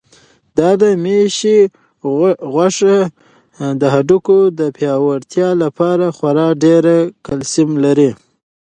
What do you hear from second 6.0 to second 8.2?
خورا ډېر کلسیم لري.